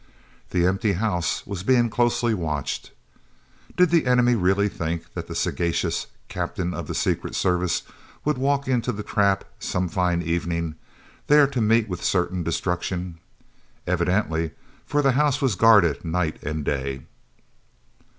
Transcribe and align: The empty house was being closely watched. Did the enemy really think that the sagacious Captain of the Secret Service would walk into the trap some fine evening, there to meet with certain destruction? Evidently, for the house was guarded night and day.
The 0.49 0.65
empty 0.65 0.93
house 0.93 1.45
was 1.45 1.61
being 1.61 1.87
closely 1.87 2.33
watched. 2.33 2.91
Did 3.77 3.91
the 3.91 4.07
enemy 4.07 4.33
really 4.33 4.67
think 4.67 5.13
that 5.13 5.27
the 5.27 5.35
sagacious 5.35 6.07
Captain 6.27 6.73
of 6.73 6.87
the 6.87 6.95
Secret 6.95 7.35
Service 7.35 7.83
would 8.25 8.39
walk 8.39 8.67
into 8.67 8.91
the 8.91 9.03
trap 9.03 9.45
some 9.59 9.87
fine 9.87 10.23
evening, 10.23 10.73
there 11.27 11.45
to 11.45 11.61
meet 11.61 11.87
with 11.87 12.03
certain 12.03 12.41
destruction? 12.41 13.19
Evidently, 13.85 14.49
for 14.87 15.03
the 15.03 15.11
house 15.11 15.39
was 15.39 15.53
guarded 15.53 16.03
night 16.03 16.41
and 16.41 16.65
day. 16.65 17.03